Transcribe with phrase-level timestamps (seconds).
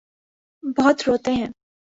[0.77, 1.47] بہت روتے ہیں۔